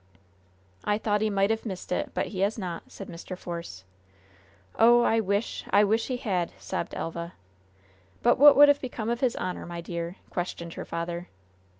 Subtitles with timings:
[0.83, 3.37] "I thought he might have missed it, but he has not," said Mr.
[3.37, 3.83] Force.
[4.73, 7.33] "Oh, I wish, I wish he had!" sobbed Elva.
[8.23, 11.27] "But what would have become of his honor, my dear?" questioned her father.